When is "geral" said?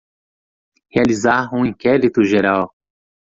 2.23-2.73